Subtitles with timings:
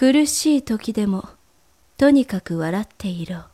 [0.00, 1.28] 苦しい時でも
[1.98, 3.49] とにかく笑っていろ。